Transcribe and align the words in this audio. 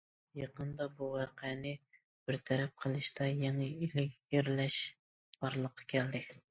يېقىندا 0.37 0.87
بۇ 1.01 1.09
ۋەقەنى 1.15 1.73
بىر 1.99 2.39
تەرەپ 2.51 2.75
قىلىشتا 2.85 3.31
يېڭى 3.45 3.71
ئىلگىرىلەش 3.87 4.83
بارلىققا 5.45 5.93
كەلدى. 5.97 6.27